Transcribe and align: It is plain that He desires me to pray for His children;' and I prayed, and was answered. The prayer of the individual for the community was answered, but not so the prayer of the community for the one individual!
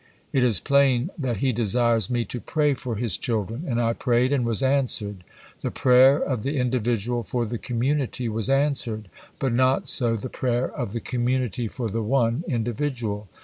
It 0.33 0.41
is 0.43 0.59
plain 0.59 1.11
that 1.15 1.37
He 1.45 1.51
desires 1.53 2.09
me 2.09 2.25
to 2.25 2.41
pray 2.41 2.73
for 2.73 2.95
His 2.95 3.17
children;' 3.19 3.65
and 3.67 3.79
I 3.79 3.93
prayed, 3.93 4.33
and 4.33 4.43
was 4.43 4.63
answered. 4.63 5.23
The 5.61 5.69
prayer 5.69 6.17
of 6.17 6.41
the 6.41 6.57
individual 6.57 7.21
for 7.21 7.45
the 7.45 7.59
community 7.59 8.27
was 8.27 8.49
answered, 8.49 9.09
but 9.37 9.53
not 9.53 9.87
so 9.87 10.15
the 10.15 10.27
prayer 10.27 10.67
of 10.75 10.93
the 10.93 11.01
community 11.01 11.67
for 11.67 11.87
the 11.87 12.01
one 12.01 12.43
individual! 12.47 13.27